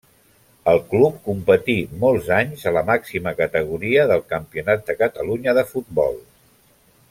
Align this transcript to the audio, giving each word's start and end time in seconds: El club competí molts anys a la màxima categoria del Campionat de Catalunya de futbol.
El 0.71 0.79
club 0.93 1.17
competí 1.27 1.75
molts 2.05 2.31
anys 2.37 2.65
a 2.71 2.73
la 2.77 2.83
màxima 2.89 3.35
categoria 3.43 4.07
del 4.13 4.27
Campionat 4.33 4.83
de 4.89 4.97
Catalunya 5.05 5.57
de 5.61 5.67
futbol. 5.75 6.23